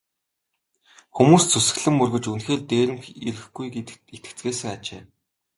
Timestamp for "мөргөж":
1.97-2.23